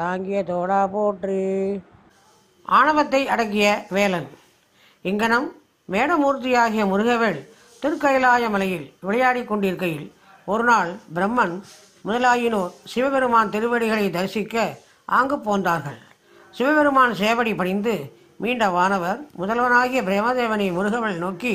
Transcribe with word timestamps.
தாங்கிய 0.00 0.40
தோடா 0.48 0.80
போற்றி. 0.92 1.38
ஆணவத்தை 2.78 3.20
அடக்கிய 3.32 3.68
வேலன். 3.96 4.28
இங்கனம் 5.04 5.46
மேடமூர்த்தியாகிய 5.92 6.82
முருகவேல் 6.90 7.40
திருக்கயிலாய 7.82 8.50
மலையில் 8.54 8.84
விளையாடிக் 9.06 9.48
கொண்டிருக்கையில் 9.48 10.06
ஒரு 10.52 10.64
நாள் 10.68 10.90
பிரம்மன் 11.16 11.54
முதலாயினோர் 12.04 12.74
சிவபெருமான் 12.92 13.52
திருவடிகளை 13.54 14.06
தரிசிக்க 14.16 14.56
ஆங்கு 15.18 15.38
போந்தார்கள். 15.46 15.98
சிவபெருமான் 16.58 17.14
சேவடி 17.20 17.54
பணிந்து 17.60 17.94
மீண்ட 18.42 18.68
வானவர் 18.76 19.20
முதல்வனாகிய 19.40 20.02
பிரம்மதேவனை 20.08 20.68
முருகவள் 20.78 21.16
நோக்கி 21.24 21.54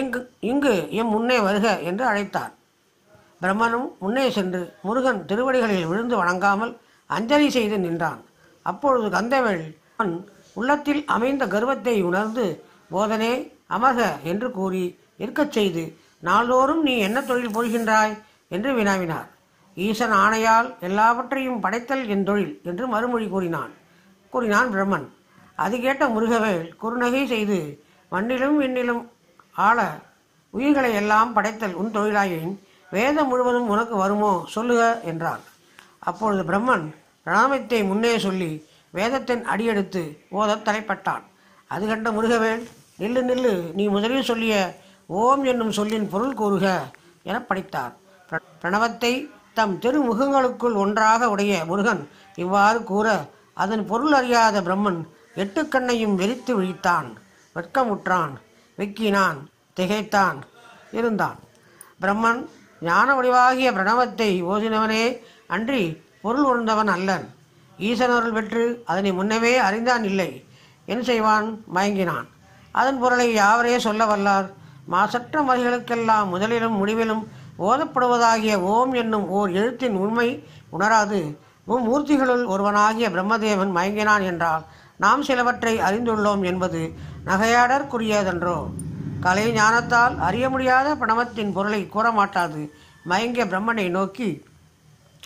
இங்கு 0.00 0.20
இங்கு 0.50 0.74
எம் 1.00 1.12
முன்னே 1.14 1.38
வருக 1.46 1.66
என்று 1.90 2.04
அழைத்தார். 2.10 2.52
பிரம்மனும் 3.42 3.88
முன்னே 4.02 4.26
சென்று 4.36 4.60
முருகன் 4.86 5.22
திருவடிகளில் 5.30 5.88
விழுந்து 5.92 6.14
வணங்காமல் 6.22 6.74
அஞ்சலி 7.10 7.48
செய்து 7.50 7.76
நின்றான். 7.78 8.20
அப்பொழுது 8.66 9.06
கந்தவேள் 9.16 9.64
அவன் 9.96 10.14
உள்ளத்தில் 10.54 11.02
அமைந்த 11.06 11.42
கர்வத்தை 11.46 11.94
உணர்ந்து 12.02 12.46
போதனே 12.94 13.32
அமர்க 13.70 14.02
என்று 14.22 14.48
கூறி 14.50 14.84
இருக்கச் 15.16 15.54
செய்து 15.56 15.82
நாள்தோறும் 16.20 16.82
நீ 16.82 16.94
என்ன 16.98 17.18
தொழில் 17.22 17.54
புரிகின்றாய்? 17.56 18.14
என்று 18.48 18.70
வினாவினார். 18.74 19.28
ஈசன் 19.76 20.14
ஆணையால் 20.22 20.68
எல்லாவற்றையும் 20.80 21.60
படைத்தல் 21.60 22.04
என் 22.06 22.24
தொழில் 22.24 22.54
என்று 22.64 22.84
மறுமொழி 22.86 23.26
கூறினான். 23.28 23.72
கூறினான் 24.32 24.72
பிரம்மன். 24.74 25.06
அது 25.56 25.76
கேட்ட 25.80 26.04
முருகவேள் 26.08 26.64
குறுநகை 26.82 27.22
செய்து 27.26 27.58
மண்ணிலும் 28.12 28.56
விண்ணிலும் 28.60 29.02
ஆள 29.66 29.78
உயிர்களை 30.54 30.92
எல்லாம் 30.94 31.32
படைத்தல் 31.32 31.78
உன் 31.80 31.90
தொழிலாயின் 31.90 32.52
வேதம் 32.90 33.28
முழுவதும் 33.28 33.68
உனக்கு 33.68 33.94
வருமோ 33.96 34.32
சொல்லுக 34.54 34.82
என்றான். 35.02 35.42
அப்பொழுது 36.08 36.52
பிரம்மன் 36.52 36.94
பிரணாமத்தை 37.26 37.86
முன்னே 37.86 38.18
சொல்லி 38.18 38.66
வேதத்தின் 38.90 39.44
அடியெடுத்து 39.44 40.24
ஓதத் 40.30 40.68
தலைப்பட்டான். 40.68 41.22
அது 41.66 41.86
கண்ட 41.86 42.10
முருகவேல் 42.10 42.66
நில்லு 42.98 43.22
நில்லு. 43.22 43.74
நீ 43.74 43.88
முதலில் 43.88 44.22
சொல்லிய 44.22 44.78
ஓம் 45.06 45.44
என்னும் 45.44 45.72
சொல்லின் 45.72 46.08
பொருள் 46.08 46.34
கூறுக 46.34 46.90
என 47.22 47.42
படித்தார். 47.42 47.96
பிர- 48.30 48.64
பிரணவத்தை 48.64 49.30
தம் 49.54 49.80
திருமுகங்களுக்குள் 49.80 50.74
ஒன்றாக 50.74 51.30
உடைய 51.30 51.64
முருகன் 51.64 52.08
இவ்வாறு 52.34 52.84
கூற 52.84 53.26
அதன் 53.54 53.86
பொருள் 53.86 54.12
அறியாத 54.12 54.60
பிரம்மன் 54.60 55.04
எட்டு 55.34 55.68
கண்ணையும் 55.68 56.18
வெறித்து 56.18 56.62
விழித்தான். 56.62 57.12
வெட்கமுற்றான். 57.54 58.30
வெக்கினான். 58.78 59.36
திகைத்தான். 59.74 60.36
இருந்தான். 60.92 61.36
பிரம்மன் 62.02 62.48
ஞான 62.80 63.14
வடிவாகிய 63.14 63.72
பிரணவத்தை 63.72 64.44
ஓதினவனே 64.44 65.18
அன்றி 65.48 66.02
பொருள் 66.22 66.44
உணர்ந்தவன் 66.44 66.88
அல்லன். 66.88 67.24
ஈசனருள் 67.78 68.32
பெற்று 68.32 68.82
அதனை 68.84 69.12
முன்னவே 69.12 69.56
அறிந்தான் 69.56 70.04
இல்லை. 70.04 70.44
என் 70.86 71.02
செய்வான்? 71.02 71.64
மயங்கினான். 71.74 72.26
அதன் 72.70 72.98
பொருளை 72.98 73.36
யாவரே 73.36 73.76
சொல்ல 73.76 74.04
வல்லார்? 74.04 74.48
மாசற்ற 74.86 75.40
வழிகளுக்கெல்லாம் 75.40 76.28
முதலிலும் 76.28 76.76
முடிவிலும் 76.76 77.28
ஓதப்படுவதாகிய 77.58 78.54
ஓம் 78.54 78.92
என்னும் 78.92 79.28
ஓர் 79.28 79.50
எழுத்தின் 79.50 79.96
உண்மை 79.96 80.44
உணராது. 80.78 81.36
மும்மூர்த்திகளுள் 81.68 82.44
ஒருவனாகிய 82.46 83.08
பிரம்மதேவன் 83.10 83.72
மயங்கினான் 83.76 84.22
என்றால் 84.22 84.64
நாம் 84.96 85.22
சிலவற்றை 85.22 85.78
அறிந்துள்ளோம் 85.78 86.44
என்பது 86.44 86.92
நகையாடற்குரியதன்றோ? 87.26 88.58
கலை 89.20 89.52
ஞானத்தால் 89.52 90.18
அறிய 90.18 90.50
முடியாத 90.50 90.94
பிரணவத்தின் 90.94 91.52
பொருளை 91.52 91.86
கூற 91.86 92.10
மாட்டாது 92.10 92.74
மயங்கிய 93.04 93.44
பிரம்மனை 93.44 93.88
நோக்கி 93.88 94.46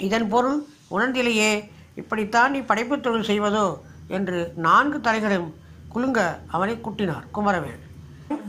இதன் 0.00 0.28
பொருள் 0.28 0.64
உணர்ந்திலேயே 0.90 1.68
இப்படித்தான் 1.94 2.50
நீ 2.50 2.58
படைப்பு 2.58 3.00
தொழில் 3.00 3.28
செய்வதோ? 3.30 3.78
என்று 4.08 4.52
நான்கு 4.56 4.98
தலைகளும் 4.98 5.52
குலுங்க 5.88 6.38
அவனை 6.46 6.80
குட்டினார் 6.84 7.24
குமரவேல். 7.34 7.82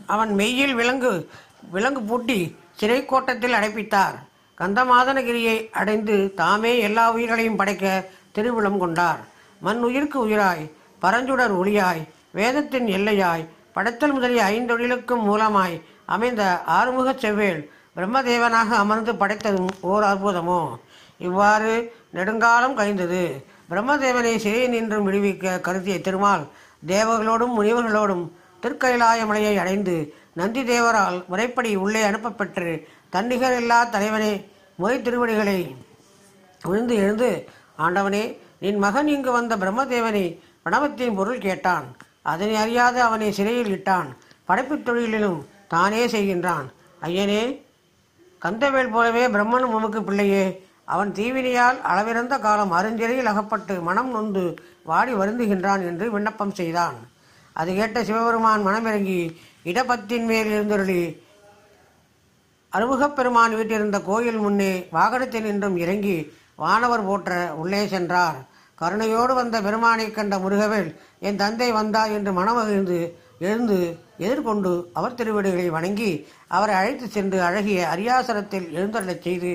அவன் 0.06 0.34
மெய்யில் 0.34 0.74
விலங்கு 0.74 1.30
விலங்கு 1.72 2.02
பூட்டி 2.02 2.56
சிறை 2.76 3.06
கோட்டத்தில் 3.06 3.54
அடைப்பித்தார். 3.54 4.16
கந்தமாதனகிரியை 4.58 5.70
அடைந்து 5.70 6.34
தாமே 6.36 6.80
எல்லா 6.80 7.12
உயிர்களையும் 7.12 7.56
படைக்க 7.56 8.10
திருவிழம் 8.32 8.80
கொண்டார். 8.80 9.20
மண் 9.60 9.82
உயிருக்கு 9.82 10.28
உயிராய் 10.28 10.72
பரஞ்சுடர் 11.02 11.54
ஒளியாய் 11.60 12.08
வேதத்தின் 12.32 12.88
எல்லையாய் 12.88 13.48
படைத்தல் 13.74 14.12
முதலிய 14.12 14.44
ஐந்தொழிலுக்கும் 14.44 15.24
மூலமாய் 15.26 15.82
அமைந்த 16.06 16.64
ஆறுமுகச் 16.68 17.26
செவ்வேல் 17.26 17.70
பிரம்மதேவனாக 17.96 18.70
அமர்ந்து 18.70 19.14
படைத்ததும் 19.14 19.68
ஓர் 19.82 20.04
அற்புதமோ? 20.04 20.76
இவ்வாறு 21.24 21.96
நெடுங்காலம் 22.12 22.76
கழிந்தது. 22.76 23.46
பிரம்மதேவனை 23.70 24.38
சிறையில் 24.38 24.70
நின்றும் 24.70 25.12
விடுவிக்க 25.12 25.62
கருதிய 25.62 26.02
திருமால் 26.02 26.48
தேவர்களோடும் 26.88 27.54
முனிவர்களோடும் 27.60 28.32
திருக்கயிலாய 28.62 29.26
மலையை 29.26 29.58
அடைந்து 29.58 30.14
நந்தி 30.34 30.64
தேவரால் 30.64 31.26
முறைப்படி 31.28 31.76
உள்ளே 31.76 32.02
அனுப்பப்பெற்று 32.04 32.88
தன்னிகரில்லா 33.12 33.90
தலைவனே 33.90 34.50
முறை 34.76 35.02
திருவடிகளை 35.02 35.76
விழுந்து 36.64 36.96
எழுந்து 36.96 37.50
ஆண்டவனே 37.78 38.38
நின் 38.60 38.78
மகன் 38.78 39.08
இங்கு 39.08 39.32
வந்த 39.32 39.58
பிரம்மதேவனை 39.58 40.40
பிரணவத்தின் 40.66 41.16
பொருள் 41.16 41.38
கேட்டான். 41.38 41.98
அதனை 42.22 42.56
அறியாத 42.56 43.04
அவனை 43.04 43.32
சிறையில் 43.32 43.78
இட்டான். 43.78 44.08
படைப்புத் 44.46 44.90
தொழிலிலும் 44.90 45.46
தானே 45.68 46.06
செய்கின்றான். 46.08 46.66
ஐயனே 47.02 47.62
கந்தவேல் 48.46 48.92
போலவே 48.92 49.28
பிரம்மனும் 49.28 49.74
உமக்கு 49.74 50.04
பிள்ளையே 50.04 50.68
அவன் 50.86 51.12
தீவினையால் 51.12 51.82
அளவிறந்த 51.82 52.40
காலம் 52.40 52.72
அருஞ்சிறையில் 52.72 53.24
அகப்பட்டு 53.24 53.82
மனம் 53.82 54.12
நொந்து 54.12 54.56
வாடி 54.84 55.14
வருந்துகின்றான் 55.14 55.82
என்று 55.86 56.12
விண்ணப்பம் 56.12 56.54
செய்தான். 56.54 56.96
அது 57.54 57.74
கேட்ட 57.74 58.04
சிவபெருமான் 58.04 58.66
மனமிறங்கி 58.68 59.36
இடப்பத்தின் 59.66 60.26
மேல் 60.26 60.50
இருந்தருளி 60.52 61.22
அருமுகப் 62.74 63.16
பெருமான் 63.16 63.56
வீட்டிருந்த 63.56 64.04
கோயில் 64.04 64.38
முன்னே 64.38 64.88
வாகனத்தில் 64.92 65.44
நின்றும் 65.44 65.78
இறங்கி 65.78 66.34
வானவர் 66.56 67.06
போற்ற 67.06 67.54
உள்ளே 67.56 67.88
சென்றார். 67.88 68.36
கருணையோடு 68.82 69.34
வந்த 69.34 69.62
பெருமானைக் 69.62 70.16
கண்ட 70.16 70.38
முருகவேல் 70.38 70.96
என் 71.20 71.36
தந்தை 71.36 71.72
வந்தார் 71.72 72.12
என்று 72.12 72.32
மனமகிழ்ந்து 72.32 73.14
எழுந்து 73.40 73.98
எதிர்கொண்டு 74.18 74.90
அவர் 74.94 75.14
திருவிடுகளை 75.14 75.68
வணங்கி 75.68 76.28
அவரை 76.48 76.76
அழைத்துச் 76.76 77.12
சென்று 77.12 77.42
அழகிய 77.42 77.88
அரியாசனத்தில் 77.96 78.68
எழுந்தருளச் 78.76 79.22
செய்து 79.22 79.52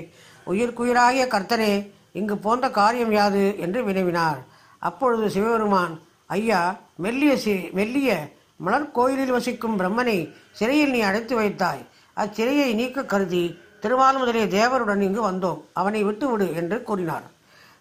உயிர்க்குயிராகிய 0.48 1.26
கர்த்தனே 1.26 1.90
இங்கு 2.12 2.36
போன்ற 2.36 2.70
காரியம் 2.70 3.12
யாது? 3.12 3.58
என்று 3.58 3.84
வினவினார். 3.84 4.38
அப்பொழுது 4.78 5.30
சிவபெருமான் 5.30 6.00
ஐயா 6.26 6.80
மெல்லிய 6.96 7.38
சி 7.38 7.68
மெல்லிய 7.72 8.32
மலர் 8.56 8.90
கோயிலில் 8.90 9.30
வசிக்கும் 9.30 9.78
பிரம்மனை 9.78 10.32
சிறையில் 10.52 10.90
நீ 10.90 11.00
அடைத்து 11.00 11.36
வைத்தாய். 11.36 11.86
அச்சிறையை 12.14 12.74
நீக்க 12.74 13.04
கருதி 13.04 13.58
திருமால் 13.80 14.18
முதலிய 14.18 14.46
தேவருடன் 14.46 15.00
இங்கு 15.00 15.30
வந்தோம். 15.30 15.60
அவனை 15.72 16.02
விட்டுவிடு 16.02 16.54
என்று 16.54 16.82
கூறினார். 16.82 17.22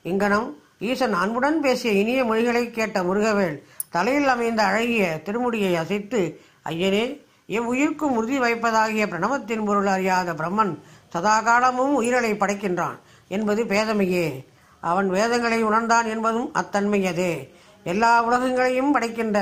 இங்கனம் 0.04 0.58
ஈசன் 0.80 1.14
அன்புடன் 1.14 1.62
பேசிய 1.62 1.94
இனிய 1.94 2.26
மொழிகளை 2.26 2.72
கேட்ட 2.72 3.02
முருகவேல் 3.02 3.62
தலையில் 3.90 4.28
அமைந்த 4.28 4.64
அழகிய 4.64 5.22
திருமுடியை 5.26 5.74
அசைத்து 5.74 6.40
ஐயனே 6.66 7.22
எவ்வுயிர்க்கும் 7.50 8.16
உறுதி 8.20 8.38
வைப்பதாகிய 8.40 9.04
பிரணவத்தின் 9.12 9.66
பொருள் 9.68 9.86
அறியாத 9.86 10.30
பிரம்மன் 10.34 10.72
சதாகாலமும் 11.14 11.94
உயிரலை 12.00 12.32
படைக்கின்றான் 12.40 12.98
என்பது 13.28 13.62
பேதமையே. 13.64 14.26
அவன் 14.80 15.10
வேதங்களை 15.10 15.60
உணர்ந்தான் 15.64 16.08
என்பதும் 16.14 16.50
அத்தன்மையதே. 16.54 17.32
எல்லா 17.84 18.12
உலகங்களையும் 18.28 18.92
படைக்கின்ற 18.96 19.38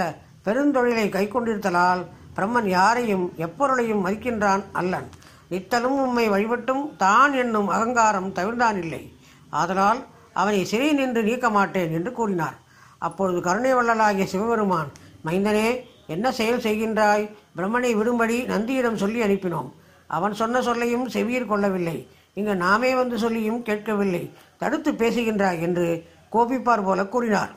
பெருந்தொழிலை 0.46 1.06
கைக்கொண்டிருத்தலால் 1.16 2.04
பிரம்மன் 2.36 2.68
யாரையும் 2.68 3.26
எப்பொருளையும் 3.38 4.04
மதிக்கின்றான் 4.06 4.64
அல்லன். 4.72 5.08
நித்தலும் 5.50 5.98
உம்மை 6.06 6.28
வழிபட்டும் 6.30 6.86
தான் 6.98 7.34
என்னும் 7.34 7.68
அகங்காரம் 7.68 8.30
தவிர்ந்தான் 8.34 8.78
இல்லை 8.84 9.04
ஆதலால் 9.50 10.00
அவனை 10.34 10.62
சிறை 10.66 10.92
நின்று 10.92 11.24
நீக்க 11.24 11.50
மாட்டேன் 11.50 11.92
என்று 11.92 12.12
கூறினார். 12.12 12.58
அப்பொழுது 12.98 13.42
கருணை 13.42 13.74
வள்ளலாகிய 13.74 14.26
சிவபெருமான் 14.26 14.92
மைந்தனே 15.26 15.68
என்ன 16.08 16.32
செயல் 16.32 16.64
செய்கின்றாய்? 16.68 17.24
பிரம்மனை 17.58 17.92
விடும்படி 18.00 18.38
நந்தியிடம் 18.54 19.02
சொல்லி 19.04 19.22
அனுப்பினோம். 19.22 19.70
அவன் 20.08 20.34
சொன்ன 20.34 20.62
சொல்லையும் 20.62 21.10
செவியர் 21.10 21.52
கொள்ளவில்லை. 21.52 22.08
இங்கு 22.34 22.56
நாமே 22.56 22.96
வந்து 22.96 23.18
சொல்லியும் 23.18 23.62
கேட்கவில்லை. 23.62 24.34
தடுத்து 24.58 24.92
பேசுகின்றாய் 24.92 25.62
என்று 25.62 25.88
கோபிப்பார் 26.32 26.84
போல 26.84 27.06
கூறினார். 27.06 27.54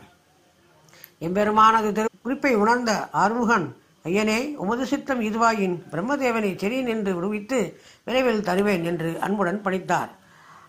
எம்பெருமானது 1.19 1.93
திரு 1.93 2.09
குறிப்பை 2.23 2.55
உணர்ந்த 2.55 3.09
ஆறுமுகன் 3.13 3.67
ஐயனே 4.05 4.55
உமது 4.57 4.87
சித்தம் 4.87 5.21
இதுவாயின் 5.21 5.75
பிரம்மதேவனை 5.93 6.51
செறி 6.57 6.83
நின்று 6.83 7.15
விடுவித்து 7.15 7.81
விரைவில் 8.05 8.43
தருவேன் 8.43 8.85
என்று 8.85 9.19
அன்புடன் 9.21 9.61
பணித்தார் 9.65 10.11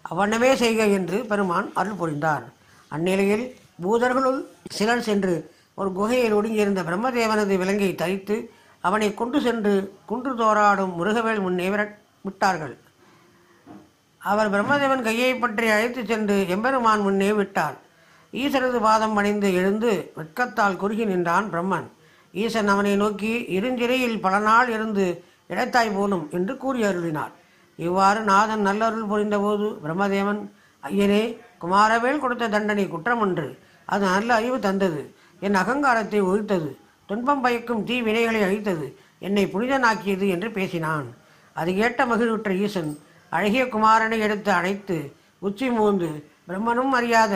அவ்வண்ணமே 0.09 0.53
செய்க 0.53 0.85
என்று 0.85 1.17
பெருமான் 1.25 1.71
அருள் 1.73 1.99
புரிந்தார். 2.01 2.45
அந்நிலையில் 2.91 3.55
பூதர்களுள் 3.83 4.39
சிலர் 4.69 5.01
சென்று 5.01 5.53
ஒரு 5.79 5.91
குகையில் 5.91 6.35
ஒடுங்கியிருந்த 6.35 6.83
பிரம்மதேவனது 6.83 7.57
விலங்கை 7.57 7.95
தரித்து 7.95 8.51
அவனை 8.81 9.13
கொண்டு 9.13 9.41
சென்று 9.41 9.97
குன்று 10.05 10.35
தோராடும் 10.35 11.05
முருகவேல் 11.05 11.39
முன்னே 11.39 11.69
விரட்- 11.69 11.97
விட்டார்கள். 12.21 12.77
அவர் 14.17 14.51
பிரம்மதேவன் 14.51 15.01
கையை 15.01 15.35
பற்றி 15.35 15.67
அழைத்துச் 15.67 16.07
சென்று 16.07 16.49
எம்பெருமான் 16.49 16.99
முன்னே 16.99 17.33
விட்டார். 17.33 17.77
ஈசனது 18.33 18.79
பாதம் 18.79 19.13
பணிந்து 19.13 19.53
எழுந்து 19.53 20.11
வெட்கத்தால் 20.15 20.75
குறுகி 20.75 21.05
நின்றான் 21.05 21.53
பிரம்மன். 21.53 21.87
ஈசன் 22.33 22.67
அவனை 22.67 22.95
நோக்கி 22.95 23.45
இருஞ்சிறையில் 23.49 24.19
பல 24.19 24.39
நாள் 24.39 24.69
இருந்து 24.69 25.23
இடைத்தாய் 25.47 25.89
போலும் 25.89 26.27
என்று 26.31 26.57
கூறி 26.57 26.83
அருளினார். 26.83 27.31
இவ்வாறு 27.75 28.21
நாதன் 28.21 28.67
நல்லருள் 28.67 29.07
புரிந்தபோது 29.07 29.79
பிரம்மதேவன் 29.83 30.51
ஐயனே 30.83 31.37
குமாரவேல் 31.61 32.19
கொடுத்த 32.19 32.49
தண்டனை 32.49 32.87
குற்றமன்று. 32.87 33.57
அது 33.85 34.05
நல்ல 34.05 34.33
அறிவு 34.33 34.59
தந்தது. 34.59 35.17
என் 35.39 35.55
அகங்காரத்தை 35.55 36.21
ஒழித்தது. 36.21 36.69
துன்பம் 37.05 37.41
பயக்கும் 37.41 37.83
தீ 37.83 38.01
வினைகளை 38.01 38.41
அழித்தது. 38.47 38.87
என்னை 39.19 39.43
புனிதனாக்கியது 39.45 40.27
என்று 40.29 40.51
பேசினான். 40.51 41.07
அது 41.53 41.73
கேட்ட 41.73 42.05
மகிழ்வுற்ற 42.05 42.51
ஈசன் 42.55 42.91
அழகிய 43.29 43.63
குமாரனை 43.65 44.17
எடுத்து 44.19 44.51
அணைத்து 44.51 44.97
உச்சி 45.39 45.67
மூந்து 45.69 46.09
பிரம்மனும் 46.47 46.93
அறியாத 46.99 47.33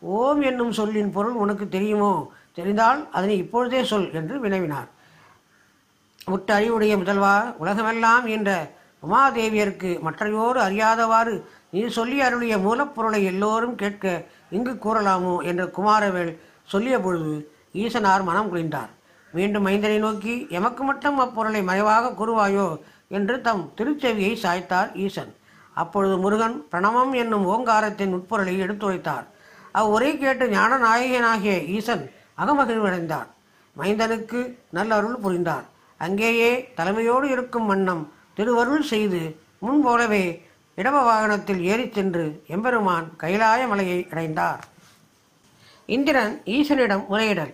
ஓம் 0.00 0.40
என்னும் 0.40 0.72
சொல்லின் 0.72 1.12
பொருள் 1.12 1.32
உனக்கு 1.32 1.68
தெரியுமோ? 1.68 2.30
தெரிந்தால் 2.54 3.00
அதனை 3.12 3.36
இப்பொழுதே 3.36 3.84
சொல் 3.84 4.12
என்று 4.12 4.34
வினவினார். 4.44 4.88
முட்ட 6.24 6.54
அறிவுடைய 6.54 6.96
முதல்வா 6.96 7.34
உலகமெல்லாம் 7.56 8.26
என்ற 8.26 8.50
உமாதேவியருக்கு 9.02 9.90
மற்றையோர் 10.00 10.58
அறியாதவாறு 10.58 11.34
நீ 11.70 11.80
சொல்லி 11.88 12.20
அருளிய 12.20 12.56
மூலப்பொருளை 12.56 13.20
எல்லோரும் 13.24 13.74
கேட்க 13.74 14.24
இங்கு 14.50 14.72
கூறலாமோ? 14.72 15.34
என்று 15.42 15.66
குமாரவேல் 15.76 16.32
சொல்லிய 16.66 17.00
பொழுது 17.00 17.32
ஈசனார் 17.74 18.22
மனம் 18.22 18.50
குளிர்ந்தார் 18.52 18.92
மீண்டும் 19.32 19.66
மைந்தனை 19.66 19.98
நோக்கி 19.98 20.46
எமக்கு 20.50 20.82
மட்டும் 20.84 21.18
அப்பொருளை 21.18 21.62
மறைவாக 21.62 22.12
கூறுவாயோ? 22.18 22.66
என்று 23.08 23.40
தம் 23.40 23.72
திருச்செவியை 23.76 24.32
சாய்த்தார் 24.42 24.90
ஈசன். 24.94 25.32
அப்பொழுது 25.74 26.16
முருகன் 26.16 26.66
பிரணவம் 26.72 27.12
என்னும் 27.14 27.46
ஓங்காரத்தின் 27.46 28.14
உட்பொருளை 28.14 28.54
எடுத்துரைத்தார். 28.60 29.26
அவ்வுரை 29.74 30.18
கேட்டு 30.18 30.48
ஞான 30.48 30.78
நாயகனாகிய 30.78 31.64
ஈசன் 31.66 32.04
அகமகிழ்வடைந்தார். 32.38 33.28
மைந்தனுக்கு 33.76 34.40
நல்ல 34.70 34.94
அருள் 34.94 35.16
புரிந்தார். 35.16 35.66
அங்கேயே 35.98 36.72
தலைமையோடு 36.76 37.24
இருக்கும் 37.24 37.66
வண்ணம் 37.66 38.12
திருவருள் 38.34 38.82
செய்து 38.82 39.20
முன்போலவே 39.58 40.24
இடப 40.74 41.02
வாகனத்தில் 41.02 41.62
ஏறிச் 41.62 41.92
சென்று 41.92 42.42
எம்பெருமான் 42.46 43.06
கைலாய 43.22 43.68
மலையை 43.68 44.08
அடைந்தார். 44.10 44.62
இந்திரன் 45.94 46.42
ஈசனிடம் 46.44 47.04
முறையிடல். 47.10 47.52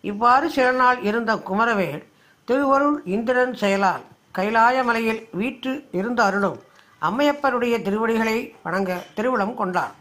இவ்வாறு 0.00 0.50
சில 0.50 0.70
நாள் 0.70 1.02
இருந்த 1.02 1.32
குமரவேல் 1.48 2.02
திருவருள் 2.48 2.98
இந்திரன் 3.04 3.54
செயலால் 3.54 4.04
கைலாய 4.38 4.84
மலையில் 4.84 5.28
வீற்று 5.32 5.72
இருந்து 5.92 6.22
அருளும் 6.22 6.58
அம்மையப்பருடைய 7.02 7.74
திருவடிகளை 7.82 8.36
வணங்க 8.62 8.92
திருவிழம் 9.14 9.54
கொண்டார் 9.54 9.94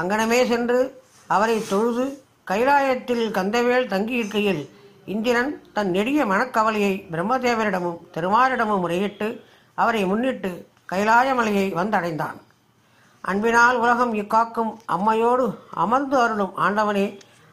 அங்கனமே 0.00 0.40
சென்று 0.46 1.02
அவரை 1.26 1.62
தொழுது 1.68 2.22
கைலாயத்தில் 2.50 3.24
கந்தவேல் 3.30 3.90
தங்கியிருக்கையில் 3.94 4.62
இந்திரன் 5.04 5.52
தன் 5.72 5.90
நெடிய 5.90 6.24
மனக்கவலையை 6.24 6.94
பிரம்மதேவரிடமும் 7.12 8.00
திருமாரிடமும் 8.14 8.82
முறையிட்டு 8.84 9.28
அவரை 9.74 10.04
முன்னிட்டு 10.04 10.52
கைலாய 10.92 11.34
மலையை 11.34 11.66
வந்தடைந்தான். 11.74 12.38
அன்பினால் 13.28 13.76
உலகம் 13.76 14.12
இக்காக்கும் 14.14 14.70
அம்மையோடு 14.94 15.46
அமர்ந்து 15.82 16.16
அருளும் 16.20 16.54
ஆண்டவனே 16.56 17.06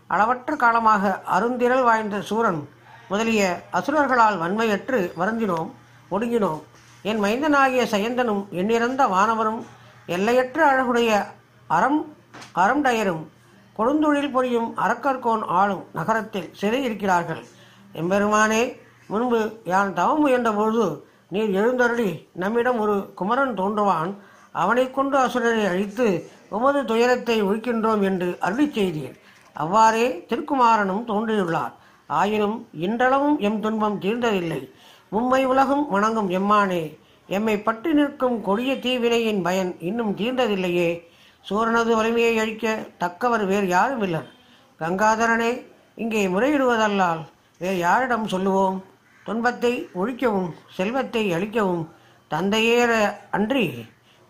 அளவற்ற 0.08 0.56
காலமாக 0.56 1.04
அருந்திரள் 1.36 1.84
வாய்ந்த 1.84 2.22
சூரன் 2.22 2.62
முதலிய 3.10 3.42
அசுரர்களால் 3.78 4.38
வன்மையற்று 4.42 5.00
வருந்தினோம் 5.20 5.70
ஒடுங்கினோம். 6.12 6.62
என் 7.10 7.20
மைந்தனாகிய 7.24 7.84
சயந்தனும் 7.94 8.44
எண்ணிறந்த 8.60 9.08
வானவரும் 9.08 9.60
எல்லையற்ற 10.16 10.60
அழகுடைய 10.72 11.12
அறம் 11.68 12.00
அறம்டயரும் 12.64 13.24
கொடுந்தொழில் 13.78 14.32
புரியும் 14.32 14.70
அரக்கர்கோன் 14.86 15.44
ஆளும் 15.60 15.84
நகரத்தில் 15.94 16.50
சிறை 16.54 16.80
இருக்கிறார்கள். 16.84 17.44
எம்பெருமானே 17.94 18.64
முன்பு 19.08 19.42
யான் 19.64 19.94
தவம் 19.94 20.24
முயன்றபொழுது 20.24 20.88
நீர் 21.36 21.52
எழுந்தருளி 21.60 22.10
நம்மிடம் 22.34 22.80
ஒரு 22.80 22.96
குமரன் 23.16 23.56
தோன்றுவான். 23.60 24.12
அவனை 24.62 24.86
கொண்டு 24.98 25.18
அசுரனை 25.24 25.66
அழித்து 25.72 26.08
உமது 26.56 26.82
துயரத்தை 26.92 27.38
ஒழிக்கின்றோம் 27.48 28.04
என்று 28.10 28.30
அருளி 28.46 28.68
செய்தீர் 28.78 29.18
அவ்வாறே 29.56 30.06
திருக்குமாரனும் 30.30 31.04
தோன்றியுள்ளார். 31.10 31.74
ஆயினும் 32.10 32.58
இன்றளவும் 32.86 33.38
எம் 33.48 33.60
துன்பம் 33.64 33.98
தீர்ந்ததில்லை. 34.04 34.62
மும்மை 35.12 35.42
உலகம் 35.52 35.84
வணங்கும் 35.94 36.30
எம்மானே 36.40 36.84
எம்மை 37.30 37.56
பற்றி 37.68 37.92
நிற்கும் 37.98 38.38
கொடிய 38.48 38.72
தீவினையின் 38.86 39.42
பயன் 39.48 39.72
இன்னும் 39.88 40.14
தீர்ந்ததில்லையே. 40.20 40.90
சூரனது 41.46 41.92
வலிமையை 41.98 42.34
அழிக்க 42.44 42.76
தக்கவர் 43.02 43.44
வேறு 43.52 43.68
யாரும் 43.74 44.04
இல்லர் 44.08 44.30
கங்காதரனே 44.82 45.52
இங்கே 46.04 46.22
முறையிடுவதல்லால் 46.34 47.22
வேறு 47.62 47.78
யாரிடம் 47.86 48.26
சொல்லுவோம்? 48.34 48.78
துன்பத்தை 49.26 49.74
ஒழிக்கவும் 50.00 50.50
செல்வத்தை 50.78 51.24
அழிக்கவும் 51.38 51.86
தந்தையேற 52.32 52.92
அன்றி 53.38 53.66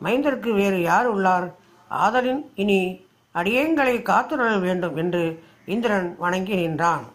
மைந்தருக்கு 0.03 0.53
வேறு 0.53 0.81
யார் 0.81 1.05
உள்ளார்? 1.05 1.55
ஆதலின் 1.87 2.51
இனி 2.55 3.05
அடியேங்களை 3.35 4.01
காத்துணர 4.01 4.57
வேண்டும் 4.57 4.95
என்று 4.95 5.43
இந்திரன் 5.65 6.15
வணங்கி 6.17 6.55
நின்றான். 6.55 7.05